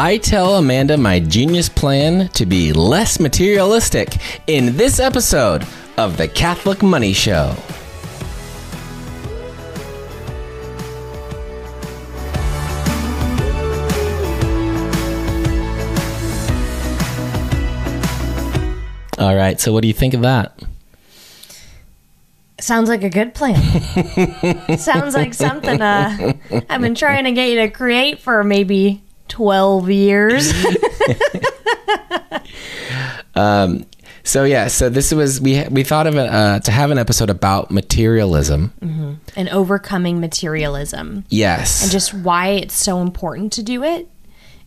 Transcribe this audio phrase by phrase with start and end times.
[0.00, 6.28] I tell Amanda my genius plan to be less materialistic in this episode of the
[6.28, 7.56] Catholic Money Show.
[19.18, 20.62] All right, so what do you think of that?
[22.60, 23.58] Sounds like a good plan.
[24.78, 26.34] Sounds like something uh,
[26.70, 30.52] I've been trying to get you to create for maybe 12 years.
[34.24, 37.30] So yeah, so this was we we thought of it uh, to have an episode
[37.30, 38.74] about materialism.
[39.36, 41.24] and overcoming materialism.
[41.30, 44.06] Yes, and just why it's so important to do it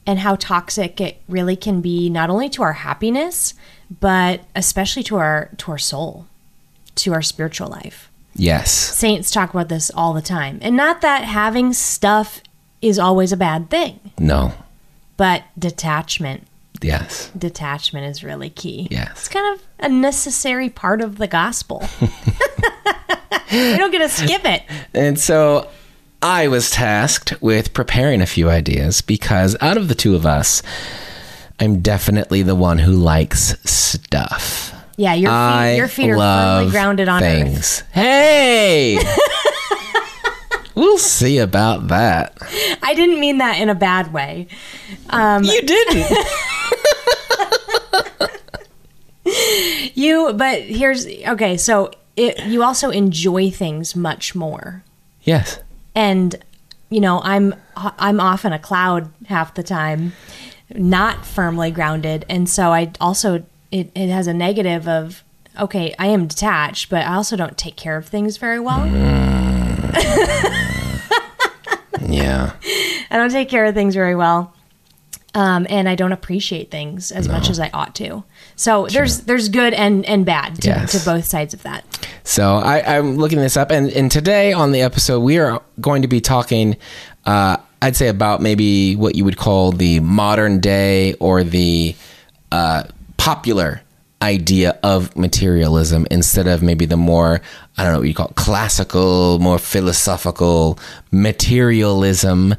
[0.06, 3.54] and how toxic it really can be not only to our happiness
[4.00, 6.26] but especially to our to our soul
[6.96, 11.24] to our spiritual life yes, saints talk about this all the time and not that
[11.24, 12.42] having stuff
[12.82, 14.00] is always a bad thing.
[14.20, 14.54] No,
[15.18, 16.48] but detachment.
[16.82, 18.88] Yes, detachment is really key.
[18.90, 19.12] Yes.
[19.12, 21.88] it's kind of a necessary part of the gospel.
[23.52, 24.64] We don't get to skip it.
[24.94, 25.68] And so
[26.22, 30.64] I was tasked with preparing a few ideas because out of the two of us,
[31.60, 34.74] I'm definitely the one who likes stuff.
[34.96, 37.30] yeah your feet, I your feet are firmly grounded on earth.
[37.30, 37.84] Things.
[37.92, 38.96] Hey,
[40.76, 42.38] we'll see about that.
[42.82, 44.48] I didn't mean that in a bad way.
[45.10, 46.18] Um, You didn't.
[49.96, 51.58] you, but here's okay.
[51.58, 54.84] So it, you also enjoy things much more,
[55.24, 55.60] yes.
[55.96, 56.36] and
[56.90, 60.14] you know I'm I'm off in a cloud half the time,
[60.74, 65.24] not firmly grounded, and so I also it, it has a negative of
[65.60, 68.82] okay I am detached, but I also don't take care of things very well.
[72.08, 72.54] Yeah.
[73.12, 74.54] I don't take care of things very well.
[75.34, 78.24] Um, and I don't appreciate things as much as I ought to.
[78.58, 80.92] So there's there's good and, and bad to, Yes.
[80.92, 81.86] to both sides of that.
[82.24, 86.02] So I, I'm looking this up, and, and today on the episode, we are going
[86.02, 86.76] to be talking,
[87.26, 91.96] uh, I'd say, about maybe what you would call the modern day or the
[92.52, 92.84] uh,
[93.16, 93.82] popular
[94.22, 97.42] idea of materialism instead of maybe the more,
[97.78, 100.78] I don't know what you call it, classical, more philosophical
[101.12, 102.56] materialism,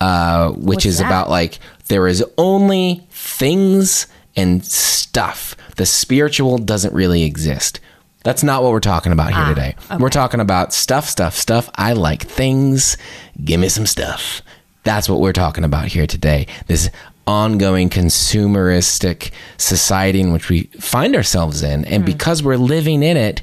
[0.00, 1.06] uh, which What's is that?
[1.06, 1.58] about like
[1.88, 4.06] there is only things
[4.36, 5.54] and stuff.
[5.76, 7.80] The spiritual doesn't really exist.
[8.24, 9.74] That's not what we're talking about here today.
[9.98, 11.68] We're talking about stuff, stuff, stuff.
[11.74, 12.96] I like things.
[13.44, 14.42] Give me some stuff.
[14.84, 16.46] That's what we're talking about here today.
[16.68, 16.88] This
[17.26, 21.84] ongoing consumeristic society in which we find ourselves in.
[21.84, 22.06] And hmm.
[22.06, 23.42] because we're living in it,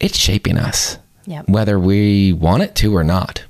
[0.00, 1.48] it's shaping us, Yep.
[1.48, 3.44] whether we want it to or not.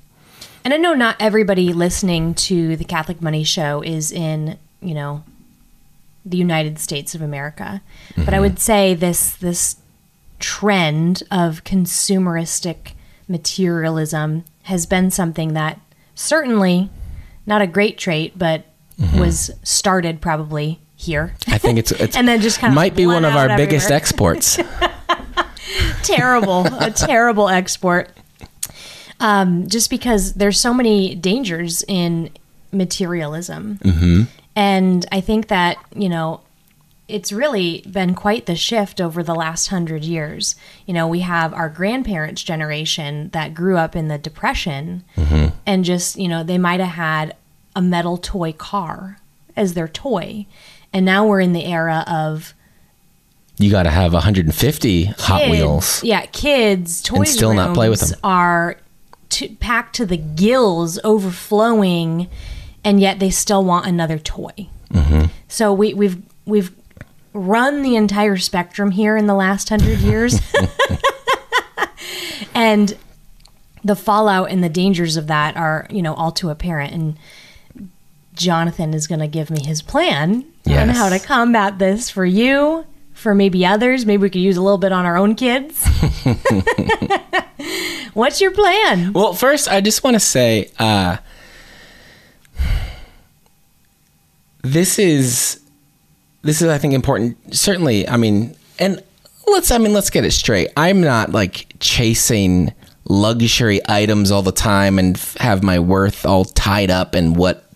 [0.64, 5.24] And I know not everybody listening to the Catholic Money Show is in, you know,
[6.24, 7.82] the United States of America.
[8.16, 8.40] But I mm-hmm.
[8.42, 9.76] would say this this
[10.38, 12.92] trend of consumeristic
[13.28, 15.80] materialism has been something that
[16.14, 16.90] certainly
[17.46, 18.64] not a great trait, but
[19.02, 19.18] Mm-hmm.
[19.18, 21.34] was started probably here.
[21.48, 23.56] I think it's, it's And then just kind of might be one of our out
[23.56, 23.96] biggest everywhere.
[23.96, 24.58] exports.
[26.02, 28.10] terrible, a terrible export.
[29.20, 32.30] Um, just because there's so many dangers in
[32.72, 34.22] materialism, mm-hmm.
[34.56, 36.40] and I think that you know
[37.06, 40.56] it's really been quite the shift over the last hundred years.
[40.86, 45.54] You know, we have our grandparents' generation that grew up in the Depression, mm-hmm.
[45.66, 47.36] and just you know they might have had
[47.74, 49.18] a metal toy car
[49.56, 50.46] as their toy,
[50.92, 52.54] and now we're in the era of
[53.58, 56.02] you got to have 150 Hot Wheels.
[56.02, 58.18] Yeah, kids toys still not play with them.
[58.24, 58.76] Are
[59.30, 62.28] to, packed to the gills, overflowing,
[62.84, 64.68] and yet they still want another toy.
[64.90, 65.26] Mm-hmm.
[65.48, 66.74] So we, we've we've
[67.32, 70.40] run the entire spectrum here in the last hundred years,
[72.54, 72.96] and
[73.84, 76.92] the fallout and the dangers of that are you know all too apparent.
[76.92, 77.18] And
[78.42, 82.86] Jonathan is going to give me his plan on how to combat this for you,
[83.12, 84.06] for maybe others.
[84.06, 85.86] Maybe we could use a little bit on our own kids.
[88.14, 89.12] What's your plan?
[89.12, 91.16] Well, first, I just want to say uh,
[94.62, 95.60] this is
[96.42, 97.54] this is I think important.
[97.54, 99.02] Certainly, I mean, and
[99.46, 100.70] let's I mean let's get it straight.
[100.76, 102.72] I'm not like chasing
[103.08, 107.68] luxury items all the time and f- have my worth all tied up in what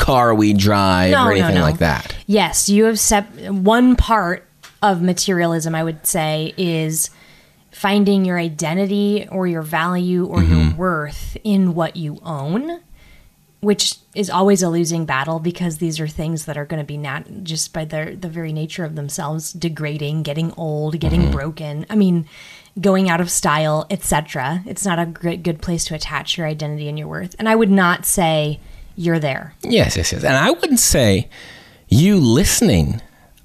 [0.00, 1.62] car we drive No, or anything no.
[1.62, 2.14] like that.
[2.26, 4.46] Yes, you have sep- one part
[4.82, 5.74] of materialism.
[5.74, 7.10] I would say is
[7.70, 10.76] finding your identity or your value or your mm-hmm.
[10.76, 12.80] worth in what you own.
[13.60, 16.96] which is always a losing battle because these are things that are going to be
[16.96, 21.30] not just by their the very nature of themselves degrading, getting old, getting mm-hmm.
[21.30, 21.84] broken.
[21.90, 22.26] I mean,
[22.80, 24.62] going out of style, etc.
[24.66, 27.36] It's not a good good place to attach your identity and your worth.
[27.38, 28.60] And I would not say
[29.00, 29.54] you're there.
[29.62, 30.24] Yes, yes, yes.
[30.24, 31.30] And I wouldn't say
[31.88, 33.00] you listening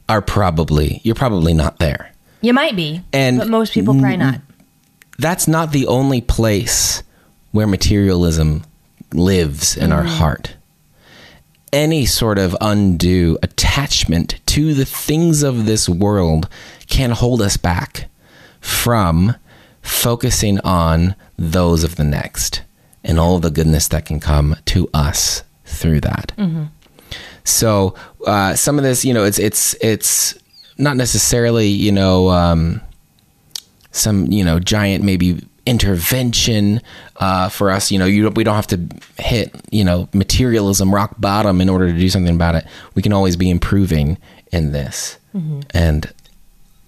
[0.09, 2.11] are probably you're probably not there.
[2.41, 4.41] You might be, And but most people probably not.
[5.17, 7.01] That's not the only place
[7.51, 8.63] where materialism
[9.13, 10.09] lives in our mm-hmm.
[10.09, 10.57] heart.
[11.71, 16.49] Any sort of undue attachment to the things of this world
[16.87, 18.09] can hold us back
[18.59, 19.35] from
[19.81, 22.61] focusing on those of the next
[23.05, 26.33] and all the goodness that can come to us through that.
[27.45, 30.37] So uh, some of this, you know, it's it's it's
[30.77, 32.81] not necessarily, you know, um,
[33.91, 36.81] some you know giant maybe intervention
[37.17, 37.91] uh, for us.
[37.91, 38.81] You know, you we don't have to
[39.19, 42.65] hit you know materialism rock bottom in order to do something about it.
[42.95, 44.17] We can always be improving
[44.51, 45.17] in this,
[45.73, 46.11] and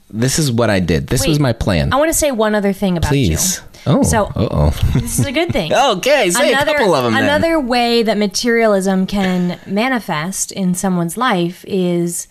[0.09, 1.07] this is what I did.
[1.07, 1.93] This was my plan.
[1.93, 3.57] I want to say one other thing about Please.
[3.57, 3.66] you.
[3.87, 4.69] Oh, So- uh oh.
[4.93, 5.73] This is a good thing.
[5.73, 7.13] okay, say a couple of them.
[7.13, 7.23] Then.
[7.23, 12.27] Another way that materialism can manifest in someone's life is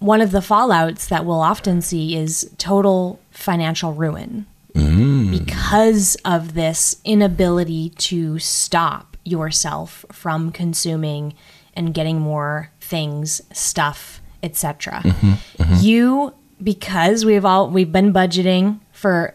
[0.00, 5.30] one of the fallouts that we'll often see is total financial ruin Mm.
[5.36, 11.34] because of this inability to stop yourself from consuming
[11.74, 15.00] and getting more things, stuff, etc.
[15.04, 19.34] Mm-hmm, You because we've all we've been budgeting for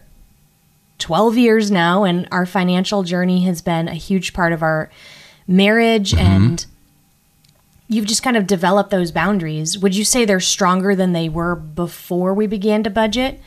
[1.04, 4.90] 12 years now and our financial journey has been a huge part of our
[5.46, 6.26] marriage Mm-hmm.
[6.26, 6.66] and
[7.90, 11.56] you've just kind of developed those boundaries would you say they're stronger than they were
[11.56, 13.42] before we began to budget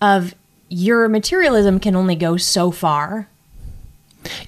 [0.00, 0.36] of
[0.68, 3.28] your materialism can only go so far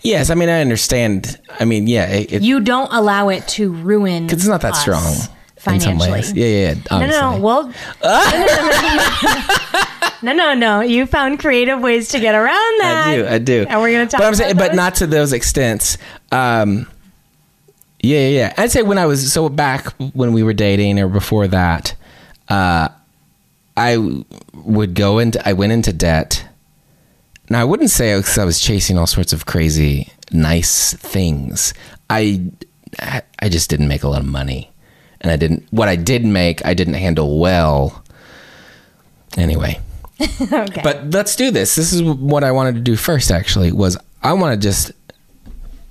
[0.03, 1.41] Yes, I mean I understand.
[1.58, 4.76] I mean, yeah, it, it, you don't allow it to ruin because it's not that
[4.76, 6.32] strong in some financially ways.
[6.35, 6.75] Yeah, yeah.
[6.75, 7.41] yeah no, no, no.
[7.41, 7.62] Well,
[8.05, 9.82] no, no, no.
[10.81, 13.05] You found creative ways to get around that.
[13.09, 13.67] I do, I do.
[13.69, 15.99] And we're gonna talk But I'm about saying, but not to those extents.
[16.31, 16.87] Um,
[18.01, 18.55] yeah, yeah, yeah.
[18.57, 21.95] I'd say when I was so back when we were dating or before that,
[22.49, 22.89] uh,
[23.77, 24.23] I
[24.53, 26.47] would go into I went into debt.
[27.49, 31.75] Now I wouldn't say because I was chasing all sorts of crazy nice things.
[32.11, 32.51] I
[33.01, 34.71] I just didn't make a lot of money,
[35.21, 35.67] and I didn't.
[35.71, 38.05] What I did make, I didn't handle well.
[39.37, 39.81] Anyway,
[40.53, 40.81] okay.
[40.83, 41.75] but let's do this.
[41.75, 43.31] This is what I wanted to do first.
[43.31, 44.93] Actually, was I want to just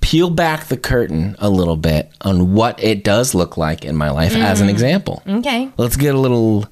[0.00, 4.10] peel back the curtain a little bit on what it does look like in my
[4.10, 5.22] life as an example.
[5.26, 5.70] okay.
[5.76, 6.66] Let's get a little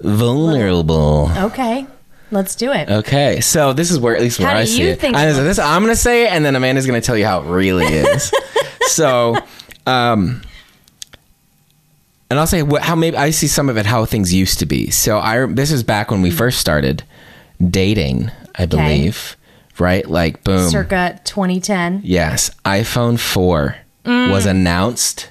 [0.00, 1.30] vulnerable.
[1.36, 1.86] Okay.
[2.30, 2.90] Let's do it.
[2.90, 5.04] Okay, so this is where at least where I see it.
[5.04, 7.84] I, this, I'm gonna say it, and then Amanda's gonna tell you how it really
[7.94, 8.32] is.
[8.88, 9.36] so,
[9.86, 10.42] um,
[12.30, 14.66] and I'll say what, how maybe I see some of it how things used to
[14.66, 14.90] be.
[14.90, 16.36] So I this is back when we Hmm.
[16.36, 17.02] first started
[17.70, 19.36] dating, I believe,
[19.78, 20.08] right?
[20.08, 22.00] Like boom, Circa 2010.
[22.04, 24.30] yes, iPhone four Mm.
[24.30, 25.28] was announced,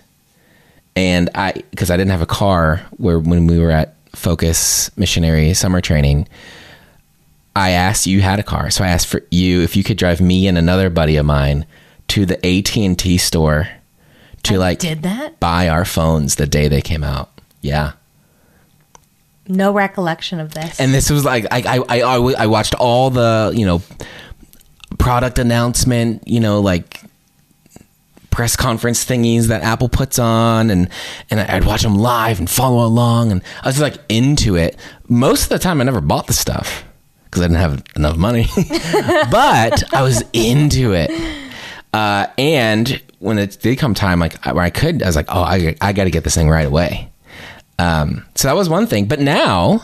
[0.97, 5.53] and I because I didn't have a car where when we were at Focus Missionary
[5.53, 6.27] Summer Training.
[7.57, 10.19] I asked you had a car, so I asked for you if you could drive
[10.19, 11.65] me and another buddy of mine
[12.09, 13.69] to the AT and T store
[14.45, 15.39] to like Did that?
[15.39, 17.29] buy our phones the day they came out.
[17.61, 17.93] Yeah,
[19.47, 20.79] No recollection of this.
[20.79, 23.81] and this was like I I I, I watched all the you know
[24.97, 27.01] product announcement, you know like
[28.31, 30.89] press conference thingies that Apple puts on, and
[31.31, 34.77] and I'd watch them live and follow along, and I was like into it.
[35.07, 36.83] Most of the time, I never bought the stuff
[37.25, 38.47] because I didn't have enough money,
[39.31, 41.09] but I was into it.
[41.95, 45.41] Uh, and when it did come time, like where I could, I was like, oh,
[45.41, 47.09] I I got to get this thing right away.
[47.79, 49.81] Um, so that was one thing, but now.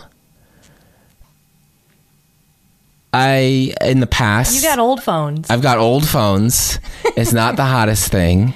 [3.13, 5.49] I in the past you got old phones.
[5.49, 6.79] I've got old phones.
[7.17, 8.53] It's not the hottest thing.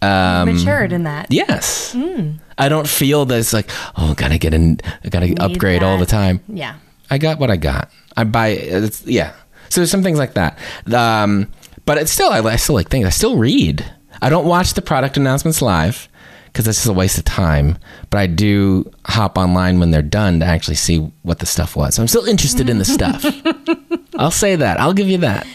[0.00, 1.26] Um, matured in that.
[1.30, 1.94] yes.
[2.58, 6.40] I don't feel this like, oh, gotta get in, I gotta upgrade all the time.
[6.48, 6.76] Yeah.
[7.10, 7.90] I got what I got.
[8.16, 9.34] I buy, it's, yeah.
[9.68, 10.58] So there's some things like that.
[10.92, 11.48] Um,
[11.84, 13.06] but it's still, I, I still like things.
[13.06, 13.84] I still read.
[14.20, 16.08] I don't watch the product announcements live
[16.46, 17.78] because that's just a waste of time.
[18.10, 21.94] But I do hop online when they're done to actually see what the stuff was.
[21.94, 23.24] So I'm still interested in the stuff.
[24.18, 24.78] I'll say that.
[24.80, 25.46] I'll give you that.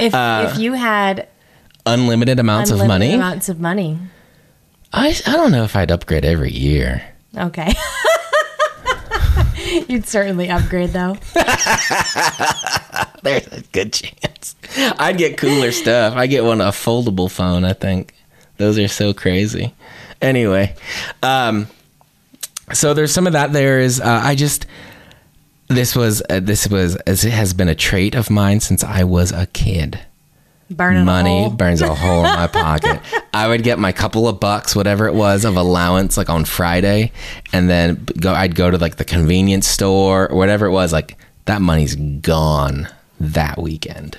[0.00, 1.28] If Uh, if you had
[1.86, 3.14] Unlimited amounts unlimited of money.
[3.14, 3.98] amounts of money.
[4.92, 7.02] I, I don't know if I'd upgrade every year.
[7.36, 7.72] Okay.
[9.88, 11.16] You'd certainly upgrade though.
[13.22, 14.17] There's a good chance.
[14.98, 16.14] I'd get cooler stuff.
[16.14, 17.64] I get one a foldable phone.
[17.64, 18.14] I think
[18.58, 19.74] Those are so crazy.
[20.20, 20.74] Anyway,
[21.22, 21.66] um,
[22.72, 23.52] so there's some of that.
[23.52, 24.00] There is.
[24.00, 24.66] Uh, I just
[25.68, 29.04] this was uh, this was as it has been a trait of mine since I
[29.04, 30.00] was a kid.
[30.70, 31.50] Burning a Money hole.
[31.50, 33.00] burns a hole in my pocket.
[33.32, 37.12] I would get my couple of bucks, whatever it was, of allowance, like on Friday,
[37.54, 38.34] and then go.
[38.34, 40.92] I'd go to like the convenience store or whatever it was.
[40.92, 41.16] Like
[41.46, 42.88] that money's gone
[43.20, 44.18] that weekend.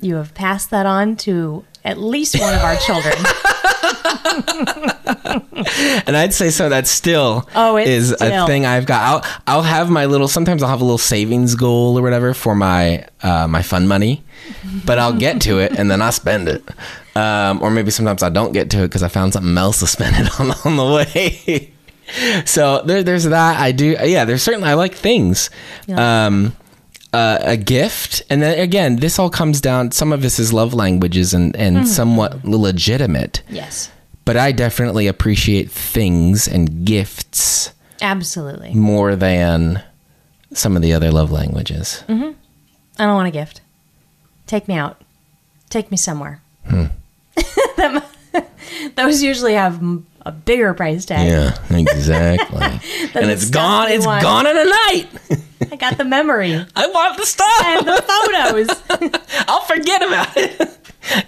[0.00, 3.14] You have passed that on to at least one of our children.
[6.06, 6.68] And I'd say so.
[6.68, 9.02] That still Oh, it's is still- a thing I've got.
[9.02, 10.28] I'll I'll have my little.
[10.28, 14.24] Sometimes I'll have a little savings goal or whatever for my uh, my fun money,
[14.84, 16.64] but I'll get to it and then I spend it.
[17.16, 19.86] Um, or maybe sometimes I don't get to it because I found something else to
[19.86, 21.72] spend it on on the way.
[22.44, 23.60] so there, there's that.
[23.60, 23.96] I do.
[24.02, 25.50] Yeah, there's certainly I like things.
[25.86, 26.26] Yeah.
[26.26, 26.56] Um,
[27.12, 29.90] uh, a gift, and then again, this all comes down.
[29.90, 33.90] Some of this is love languages and and somewhat legitimate yes,
[34.24, 38.74] but I definitely appreciate things and gifts absolutely.
[38.74, 39.82] more than
[40.52, 42.02] some of the other love languages.
[42.08, 43.60] I don't want a gift.
[44.46, 45.00] Take me out.
[45.70, 46.42] Take me somewhere.
[46.66, 46.86] Hmm.
[49.22, 49.80] Usually have
[50.22, 51.28] a bigger price tag.
[51.28, 52.60] Yeah, exactly.
[53.20, 53.90] and it's gone.
[53.90, 54.22] It's want.
[54.22, 55.08] gone in a night.
[55.72, 57.64] I got the memory I want the stuff.
[57.64, 59.22] and the photos.
[59.48, 60.58] I'll forget about it.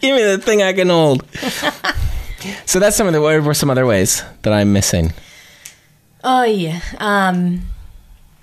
[0.00, 1.25] Give me the thing I can hold.
[2.66, 3.20] so that's some of the.
[3.20, 5.12] What were some other ways that I'm missing?
[6.25, 6.80] Oh yeah.
[6.99, 7.62] Um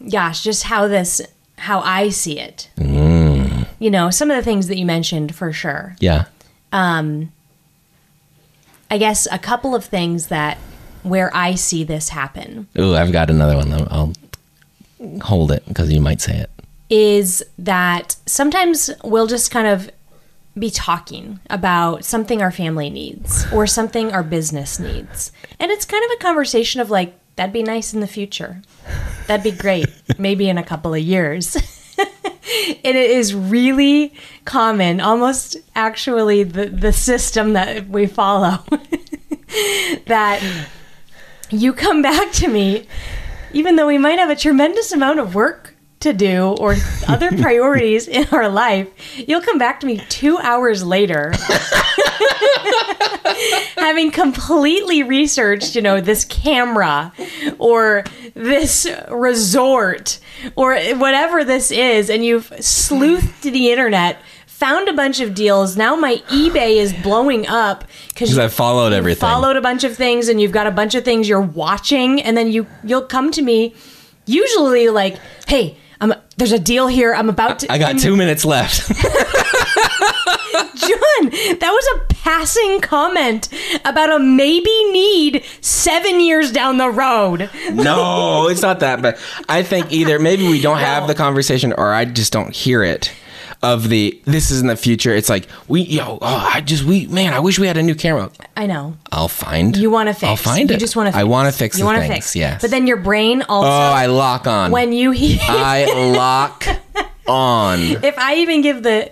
[0.09, 1.21] gosh, just how this
[1.57, 2.69] how I see it.
[2.77, 3.67] Mm.
[3.79, 5.95] You know, some of the things that you mentioned for sure.
[5.99, 6.25] Yeah.
[6.71, 7.31] Um
[8.91, 10.57] I guess a couple of things that
[11.03, 13.71] where I see this happen Ooh, I've got another one.
[13.73, 14.13] I'll I'll
[15.21, 16.49] hold it because you might say it.
[16.89, 19.89] is that sometimes we'll just kind of
[20.57, 25.31] be talking about something our family needs or something our business needs.
[25.59, 28.61] And it's kind of a conversation of like, that'd be nice in the future.
[29.27, 31.55] That'd be great, maybe in a couple of years.
[32.83, 34.13] and it is really
[34.45, 38.63] common, almost actually the, the system that we follow,
[40.07, 40.67] that
[41.49, 42.87] you come back to me,
[43.53, 46.75] even though we might have a tremendous amount of work to do or
[47.07, 51.33] other priorities in our life, you'll come back to me two hours later,
[53.75, 57.11] having completely researched, you know, this camera
[57.57, 58.03] or
[58.39, 60.19] this resort
[60.55, 64.17] or whatever this is, and you've sleuthed the internet.
[64.47, 65.77] Found a bunch of deals.
[65.77, 69.21] Now my eBay is blowing up Because I followed everything.
[69.21, 72.35] followed a bunch of things and you've got a bunch of things you're watching and
[72.35, 73.73] then you you'll come to me
[74.25, 75.17] usually like
[75.47, 78.91] hey I'm, there's a deal here i'm about to I got two minutes left.
[80.79, 83.49] john that was a passing comment
[83.85, 89.01] about a maybe need seven years down the road no, it's not that.
[89.01, 89.17] But
[89.47, 93.11] I think either maybe we don't have the conversation, or I just don't hear it.
[93.61, 95.13] Of the this is in the future.
[95.13, 96.17] It's like we yo.
[96.21, 97.33] Oh, I just we man.
[97.33, 98.31] I wish we had a new camera.
[98.55, 99.75] i know I'll find.
[99.75, 100.79] you want to fix I'll find you it.
[100.79, 102.13] just want to I want to fix you wanna things.
[102.13, 102.61] fix Yes.
[102.61, 104.71] but then your brain oh, also oh, I lock on.
[104.71, 106.65] when you hear I lock
[107.27, 107.79] on.
[107.81, 109.11] if I even give the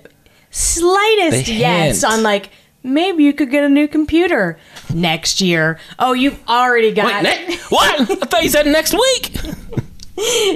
[0.51, 2.49] slightest yes on like
[2.83, 4.57] maybe you could get a new computer
[4.93, 5.79] next year.
[5.99, 7.99] Oh, you've already got Wait, ne- what?
[8.11, 9.35] I thought you said next week.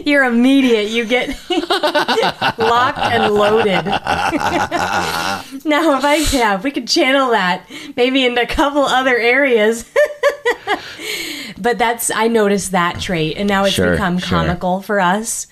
[0.07, 0.89] you're immediate.
[0.89, 1.29] You get
[2.57, 3.85] locked and loaded.
[5.65, 9.85] now, if I yeah, if we could channel that maybe into a couple other areas.
[11.59, 14.29] but that's I noticed that trait, and now it's Sure, become sure.
[14.39, 15.47] comical for us.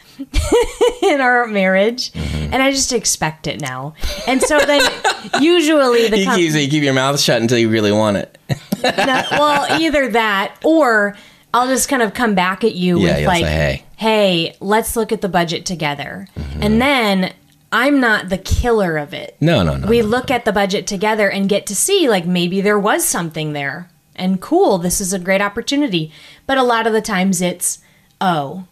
[1.02, 2.39] in our marriage Mm-hmm.
[2.54, 3.94] and i just expect it now
[4.28, 4.82] and so then
[5.42, 8.38] usually the You com- keep, you keep your mouth shut until you really want it.
[8.84, 11.16] no, well either that or
[11.54, 14.96] i'll just kind of come back at you Yeah, with like say, "Hey." hey let's
[14.96, 16.64] look at the budget together Mm-hmm.
[16.64, 17.34] and then
[17.72, 19.88] i'm not the killer of it No, no, no.
[19.88, 20.08] we no.
[20.08, 23.90] look at the budget together and get to see like maybe there was something there
[24.16, 26.12] and cool this is a great opportunity
[26.48, 27.80] but a lot of the times it's
[28.22, 28.66] oh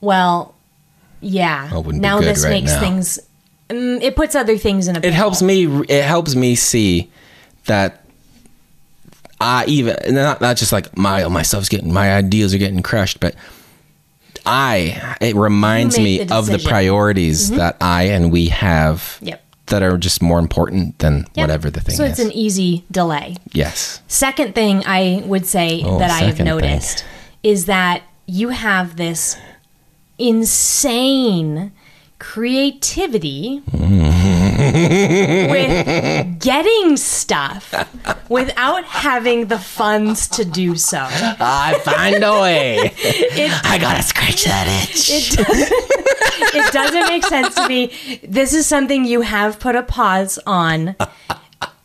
[0.00, 0.54] well
[1.22, 2.80] yeah Oh, wouldn't be now good this right makes now.
[2.80, 3.18] things
[3.70, 7.10] mm, it puts other things in a it helps me it helps me see
[7.66, 8.04] that
[9.40, 13.18] I even not not just like my my stuff's getting my ideas are getting crushed,
[13.18, 13.34] but
[14.46, 16.58] I it reminds me the of the decision.
[16.58, 16.68] Mm-hmm.
[16.68, 19.42] priorities that I and we have Yep.
[19.66, 21.42] that are just more important than Yeah.
[21.44, 22.12] whatever the thing so is.
[22.12, 24.00] it's an easy delay yes.
[24.08, 26.44] Second thing I would say Oh, that I have second thing.
[26.46, 27.04] noticed
[27.42, 29.36] is that you have this
[30.18, 31.72] insane
[32.22, 35.50] creativity mm.
[35.50, 37.74] with getting stuff
[38.28, 41.00] without having the funds to do so.
[41.00, 42.92] I find a way.
[42.96, 45.10] It, I gotta scratch that itch.
[45.10, 45.36] it,
[46.54, 48.20] it doesn't make sense to me.
[48.22, 50.94] This is something you have put a pause on.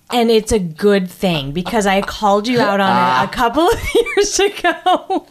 [0.09, 3.29] And it's a good thing because I called you out on it a ah.
[3.31, 5.27] couple of years ago.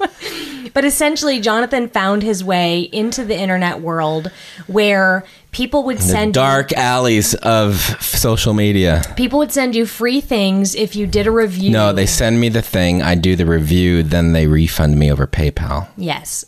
[0.75, 4.31] but essentially, Jonathan found his way into the internet world
[4.67, 9.03] where people would send you- dark alleys of social media.
[9.17, 11.71] people would send you free things if you did a review.
[11.71, 13.01] No, they send me the thing.
[13.03, 15.89] I do the review, then they refund me over PayPal.
[15.97, 16.45] yes,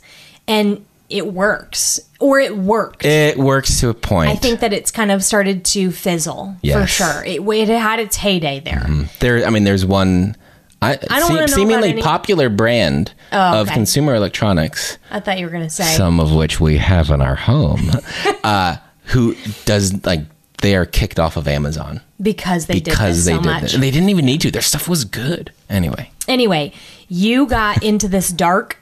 [0.46, 3.04] and it works, or it worked.
[3.04, 4.30] It works to a point.
[4.30, 7.24] I think that it's kind of started to fizzle for sure.
[7.24, 8.86] It, it had its heyday there.
[9.20, 9.46] there.
[9.46, 10.36] I mean, there's one.
[10.80, 15.44] I, I don't se- seemingly any- popular brand Oh, of consumer electronics, I thought you
[15.46, 15.84] were going to say.
[15.96, 17.90] some of which we have in our home,
[18.44, 19.34] uh, who
[19.64, 20.20] does like
[20.62, 23.62] they are kicked off of Amazon because they because did they so did much.
[23.62, 23.72] This.
[23.76, 24.50] They didn't even need to.
[24.50, 26.10] Their stuff was good anyway.
[26.28, 26.72] Anyway,
[27.08, 28.76] you got into this dark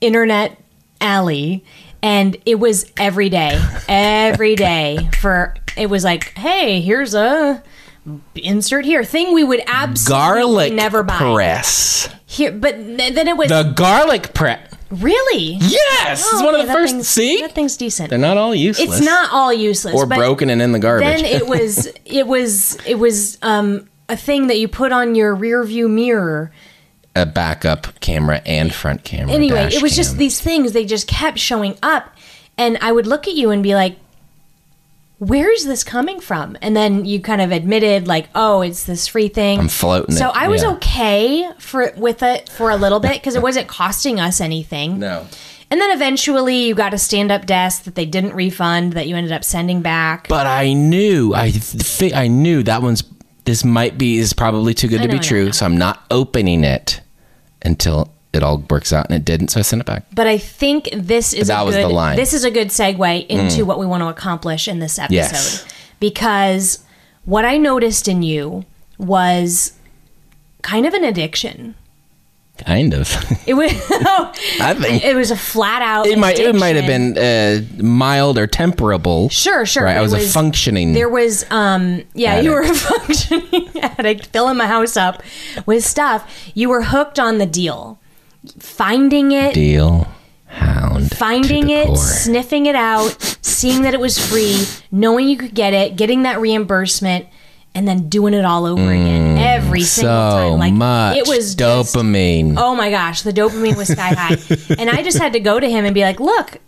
[0.00, 0.58] internet
[1.00, 1.64] alley
[2.02, 3.60] and it was every day.
[3.88, 7.62] Every day for it was like, "Hey, here's a
[8.34, 12.08] insert here thing we would absolutely Garlic never buy." press.
[12.26, 14.60] Here, but then it was The garlic press.
[14.90, 17.02] really Yes, it's Oh, one of the first.
[17.04, 18.10] See, that thing's decent.
[18.10, 18.98] they're not all useless.
[18.98, 21.22] It's not all useless or broken and in the garbage.
[21.22, 25.34] Then it was it was it was um a thing that you put on your
[25.34, 26.52] rear view mirror.
[27.16, 29.32] A backup camera and front camera.
[29.32, 32.14] Anyway, it was just these things they just kept showing up
[32.58, 33.96] and I would look at you and be like
[35.18, 36.58] Where's this coming from?
[36.60, 40.28] And then you kind of admitted, like, "Oh, it's this free thing." I'm floating So
[40.28, 40.72] it, I was yeah.
[40.72, 44.98] okay for with it for a little bit because it wasn't costing us anything.
[45.06, 45.26] No.
[45.70, 49.32] And then eventually, you got a stand-up desk that they didn't refund that you ended
[49.32, 50.28] up sending back.
[50.28, 53.02] But I knew, I fi- I knew that one's.
[53.46, 55.78] This might be is probably too good to know, be I I true, so I'm
[55.78, 57.00] not opening it
[57.66, 60.04] until it all works out, and it didn't, so I sent it back.
[60.14, 62.14] But I think this is That a was good, the line.
[62.14, 62.20] Mm.
[62.20, 65.14] This is a good segue into what we want to accomplish in this episode.
[65.14, 65.66] Yes.
[66.00, 66.84] Because
[67.24, 68.64] what I noticed in you
[68.98, 69.72] was
[70.62, 71.74] kind of an addiction.
[72.58, 73.14] Kind of.
[73.46, 73.70] It was
[74.60, 76.06] I think it was a flat out.
[76.06, 79.28] it might it might have been uh, mild or temperable.
[79.28, 79.84] Sure, sure.
[79.84, 80.92] Right, I It was, a functioning.
[80.92, 85.22] There was, um, yeah, you were a functioning addict, filling my house up
[85.66, 86.50] with stuff.
[86.54, 87.98] You were hooked on the deal,
[88.58, 90.08] finding it, deal
[90.46, 91.14] hound.
[91.16, 91.96] finding it, core.
[91.96, 96.40] sniffing it out, seeing that it was free, knowing you could get it, getting that
[96.40, 97.26] reimbursement,
[97.76, 100.58] and then doing it all over again every single Mm, so time.
[100.58, 102.54] Like much it was just- dopamine.
[102.56, 104.36] oh my gosh, the dopamine was sky high,
[104.78, 106.58] and I just had to go to him and be like, "Look,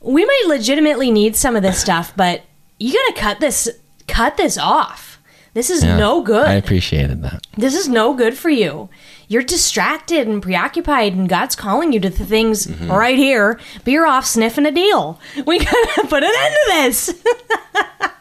[0.00, 2.42] we might legitimately need some of this stuff, but
[2.80, 3.68] you got to cut this,
[4.06, 5.20] cut this off.
[5.54, 7.46] This is Yeah, no good." I appreciated that.
[7.56, 8.88] this is no good for you.
[9.30, 12.90] You're distracted and preoccupied, and God's calling you to the things Mm-hmm.
[12.90, 13.60] right here.
[13.84, 15.20] But you're off sniffing a deal.
[15.46, 17.22] We gotta put an end to this.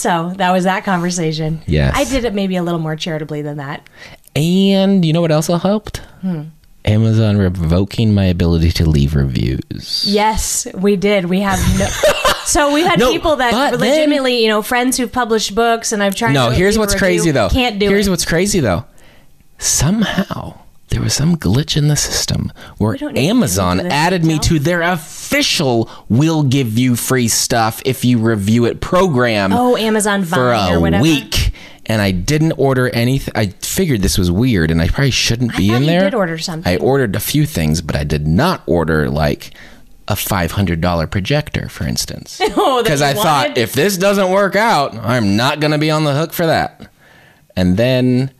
[0.00, 1.62] so that was that conversation.
[1.66, 1.92] Yes.
[1.96, 3.88] I did it maybe a little more charitably than that.
[4.34, 5.98] And you know what else helped?
[6.22, 6.42] Hmm.
[6.84, 10.04] Amazon revoking my ability to leave reviews.
[10.08, 11.26] Yes, we did.
[11.26, 11.86] We have no.
[12.46, 15.92] So we had No, people that but then- legitimately, you know, friends who've published books,
[15.92, 16.32] and I've tried.
[16.32, 17.48] No, here's what's review, crazy though.
[17.48, 18.10] Can't do Here's it.
[18.10, 18.84] what's crazy though.
[19.58, 20.58] Somehow
[20.90, 23.98] there was some glitch in the system where don't need to Amazon get into this
[24.06, 29.52] added me to their official "We'll give you free stuff if you review it" program.
[29.52, 31.02] Oh, Amazon for a or whatever.
[31.02, 31.52] week.
[31.86, 33.32] And I didn't order anything.
[33.34, 36.00] I figured this was weird, and I probably shouldn't be in you there.
[36.02, 36.72] did order something.
[36.72, 39.50] I ordered a few things, but I did not order like
[40.06, 42.40] a five hundred dollar projector, for instance.
[42.56, 46.04] Oh, because I thought if this doesn't work out, I'm not going to be on
[46.04, 46.88] the hook for that.
[47.56, 48.30] And then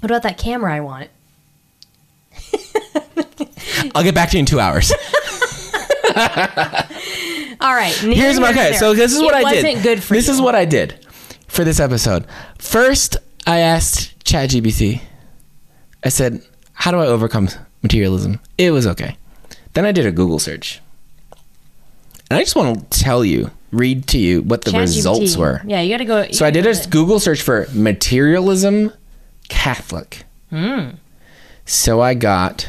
[0.00, 1.10] What about that camera I want?
[3.94, 4.92] I'll get back to you in two hours.
[7.60, 7.94] All right.
[7.94, 8.74] Here's my okay.
[8.74, 9.64] So this is what I did.
[9.64, 10.34] wasn't good for this you.
[10.34, 11.06] is what I did
[11.48, 12.26] for this episode.
[12.58, 15.00] First, I asked ChatGPT.
[16.04, 17.48] I said, "How do I overcome
[17.82, 19.16] materialism?" It was okay.
[19.74, 20.80] Then I did a Google search,
[22.30, 24.80] and I just want to tell you, read to you what the ChatGPT.
[24.96, 25.62] results were.
[25.66, 26.22] Yeah, you got to go.
[26.24, 28.92] you So I gotta did go a Google search for materialism
[29.48, 30.24] Catholic.
[30.50, 30.90] Hmm.
[31.64, 32.68] So I got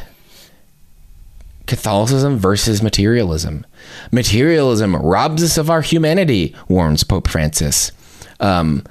[1.66, 3.66] Catholicism versus materialism.
[4.12, 7.92] Materialism robs us of our humanity, warns Pope Francis.
[8.40, 8.84] Um,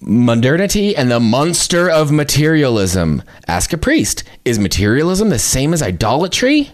[0.00, 3.22] modernity and the monster of materialism.
[3.46, 4.24] Ask a priest.
[4.44, 6.70] Is materialism the same as idolatry?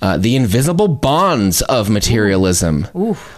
[0.00, 2.86] uh, the invisible bonds of materialism,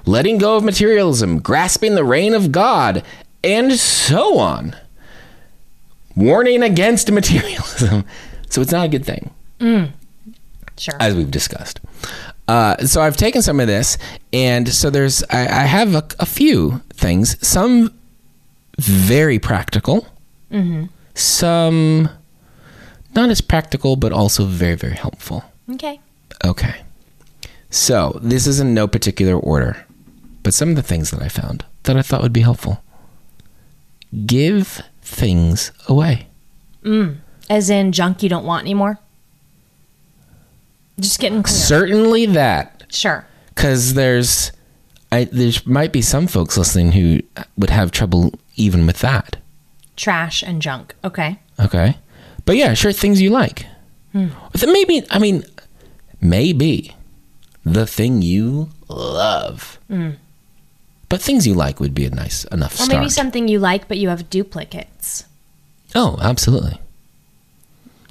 [0.05, 3.03] letting go of materialism, grasping the reign of God,
[3.43, 4.77] and so on.
[6.17, 8.05] Warning against materialism.
[8.51, 9.31] So it's not a good thing,
[10.77, 10.95] Sure.
[10.99, 11.79] as we've discussed.
[12.49, 13.97] Uh, so I've taken some of this,
[14.33, 17.37] and so there's I, I have a, a few things.
[17.47, 17.95] Some
[18.77, 20.05] very practical,
[21.15, 22.09] some
[23.15, 25.45] not as practical, but also very very helpful.
[25.73, 26.01] okay.
[26.45, 26.75] Okay.
[27.71, 29.87] So, this is in no particular order,
[30.43, 32.83] but some of the things that I found that I thought would be helpful.
[34.27, 36.27] Give things away.
[36.85, 37.19] Mm.
[37.49, 38.99] As in junk you don't want anymore?
[40.99, 41.57] Just getting clear.
[41.57, 43.27] Certainly that, Sure.
[43.49, 44.53] because there's,
[45.11, 47.21] I, there might be some folks listening who
[47.57, 49.37] would have trouble even with that.
[49.97, 50.95] Trash and junk.
[51.03, 51.39] Okay.
[51.59, 51.97] Okay.
[52.45, 53.67] But yeah, sure, things you like.
[54.13, 54.29] Hmm.
[54.53, 55.45] Then maybe, I mean,
[56.21, 56.95] maybe
[57.65, 59.79] the thing you love.
[59.89, 60.11] Hmm.
[61.11, 63.01] But things you like would be a nice enough Or start.
[63.01, 65.25] maybe something you like but you have duplicates.
[65.95, 66.81] Oh, absolutely.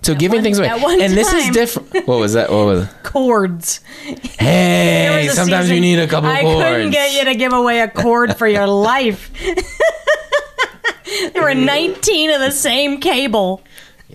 [0.01, 0.69] So At giving one- things away,
[1.01, 2.07] and this is different.
[2.07, 2.49] What was that?
[2.51, 2.83] What was?
[2.83, 2.89] It?
[3.03, 3.79] Cords.
[4.39, 6.63] Hey, sometimes you need a couple I cords.
[6.63, 9.29] couldn't get you to give away a cord for your life.
[11.33, 13.61] there were 19 of the same cable.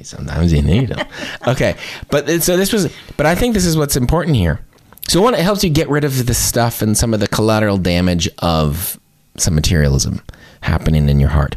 [0.03, 1.07] Sometimes you need them.
[1.47, 1.77] okay,
[2.11, 4.61] but so this was, but I think this is what's important here.
[5.09, 7.79] So one, it helps you get rid of the stuff and some of the collateral
[7.79, 8.99] damage of
[9.37, 10.23] some materialism
[10.62, 11.57] happening in your heart.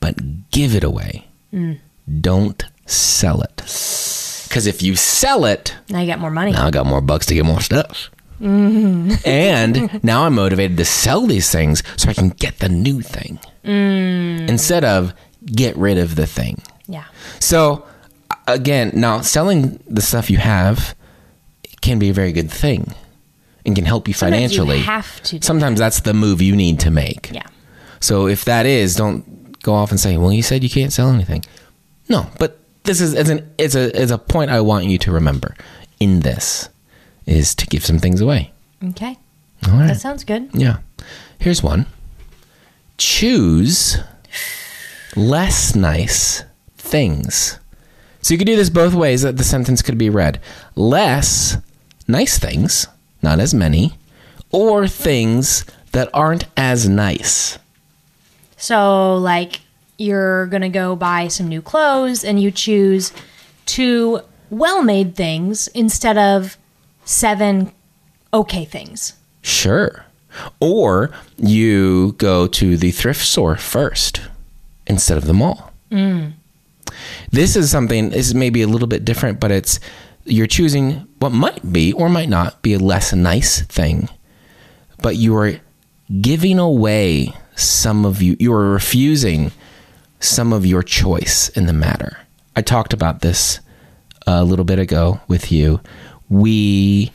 [0.00, 1.26] But give it away.
[1.52, 1.78] Mm.
[2.20, 3.56] Don't sell it.
[3.56, 6.52] Because if you sell it, Now you got more money.
[6.52, 8.10] now I got more bucks to get more stuff.
[8.40, 9.22] Mm.
[9.26, 13.38] And now I'm motivated to sell these things so I can get the new thing
[13.64, 14.48] mm.
[14.48, 15.14] instead of
[15.46, 16.60] get rid of the thing.
[16.86, 17.04] Yeah.
[17.38, 17.86] So,
[18.46, 20.94] again, now selling the stuff you have
[21.82, 22.94] can be a very good thing
[23.66, 24.78] and can help you Sometimes you financially.
[24.80, 27.30] have to Sometimes that's the move you need to make.
[27.32, 27.46] Yeah.
[28.00, 31.10] So if that is, don't go off and say, "Well, you said you can't sell
[31.10, 31.44] anything."
[32.08, 35.12] No, but this is it's an it's a it's a point I want you to
[35.12, 35.54] remember
[36.00, 36.68] in this
[37.26, 38.50] is to give some things away.
[38.90, 39.16] Okay.
[39.68, 39.86] All right.
[39.86, 40.50] That sounds good.
[40.52, 40.78] Yeah.
[41.38, 41.86] Here's one.
[42.98, 43.98] Choose
[45.16, 46.42] less nice
[46.76, 47.58] things.
[48.20, 50.40] So you could do this both ways that the sentence could be read.
[50.76, 51.56] Less
[52.08, 52.86] nice things,
[53.22, 53.94] not as many,
[54.50, 57.58] or things that aren't as nice.
[58.56, 59.60] So, like,
[59.98, 63.12] you're going to go buy some new clothes and you choose
[63.66, 66.56] two well made things instead of
[67.04, 67.72] seven
[68.32, 69.14] okay things.
[69.42, 70.04] Sure.
[70.60, 74.22] Or you go to the thrift store first
[74.86, 75.72] instead of the mall.
[75.90, 76.32] Mm.
[77.30, 79.78] This is something, this is maybe a little bit different, but it's
[80.24, 84.08] you're choosing what might be or might not be a less nice thing,
[85.02, 85.60] but you are
[86.20, 89.52] giving away some of you, you are refusing
[90.20, 92.18] some of your choice in the matter.
[92.54, 93.60] I talked about this
[94.26, 95.80] a little bit ago with you.
[96.28, 97.12] We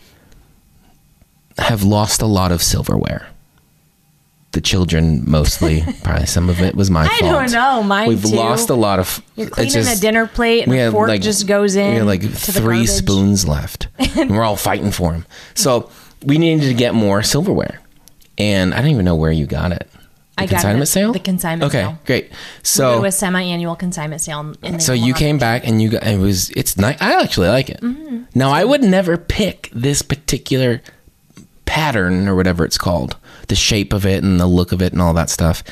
[1.57, 3.27] have lost a lot of silverware.
[4.57, 7.21] The children mostly, probably some of it was my I fault.
[7.21, 8.35] don't know, mine We've too.
[8.35, 9.21] lost a lot of.
[9.35, 11.91] You're cleaning just- a dinner plate and we had, fork like- just goes in.
[11.91, 15.27] We had like three spoons left, and we're all fighting for them.
[15.53, 15.91] So
[16.25, 17.81] we needed to get more silverware,
[18.39, 19.87] and I don't even know where you got it.
[19.91, 21.13] The I got it consignment sale.
[21.13, 21.89] the consignment okay, sale.
[21.91, 22.31] Okay, great.
[22.63, 24.55] So to a semi-annual consignment sale.
[24.79, 26.97] So you came back and you got it was it's nice.
[26.99, 27.81] I actually like it.
[27.81, 28.23] Mm-hmm.
[28.33, 30.81] Now I would never pick this particular
[31.67, 33.15] pattern or whatever it's called,
[33.47, 35.63] the shape of it and the look of it and all that stuff.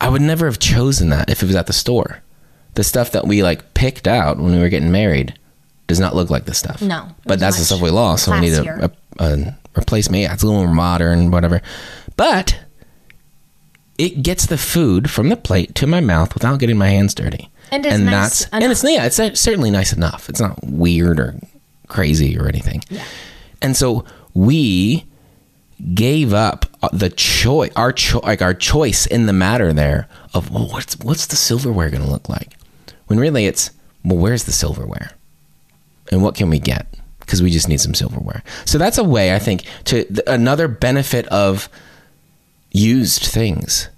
[0.00, 2.22] I would never have chosen that if it was at the store.
[2.74, 5.38] The stuff that we like picked out when we were getting married
[5.88, 6.80] does not look like this stuff.
[6.80, 10.22] No, but that's the stuff we lost, so we need a, a, a replacement.
[10.22, 11.60] Yeah, it's a little more modern, whatever.
[12.16, 12.58] But
[13.98, 17.50] it gets the food from the plate to my mouth without getting my hands dirty.
[17.70, 20.28] And it's nice and it's yeah, it's certainly nice enough.
[20.28, 21.34] It's not weird or
[21.88, 22.82] crazy or anything.
[22.90, 23.04] Yeah.
[23.62, 25.04] And so we
[25.94, 30.68] gave up the choice, our cho- like our choice in the matter there of well,
[30.68, 32.54] what's what's the silverware going to look like?
[33.06, 33.70] When really it's
[34.04, 35.12] well, where's the silverware,
[36.10, 36.86] and what can we get?
[37.20, 38.42] Because we just need some silverware.
[38.64, 41.68] So that's a way I think to th- another benefit of
[42.72, 43.88] used things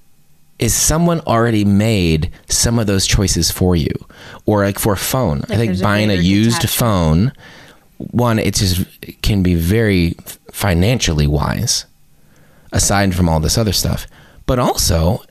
[0.58, 3.90] is someone already made some of those choices for you
[4.46, 7.32] or like for a phone i think there's a buying a used phone
[8.10, 8.84] one it just
[9.22, 10.14] can be very
[10.52, 11.86] financially wise
[12.72, 14.06] aside from all this other stuff
[14.46, 15.22] but also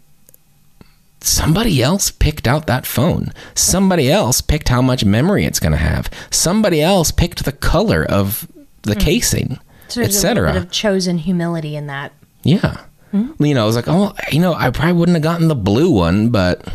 [1.23, 3.31] somebody else picked out that phone.
[3.55, 6.09] Somebody else picked how much memory it's going to have.
[6.29, 8.47] Somebody else picked the color of
[8.83, 8.99] the hmm.
[8.99, 10.57] casing, So there's a little bit etc.
[10.57, 12.11] of chosen humility in that.
[12.43, 12.81] Yeah.
[13.11, 13.31] Hmm?
[13.39, 15.91] You know, I was like, oh, you know, I probably wouldn't have gotten the blue
[15.91, 16.67] one, but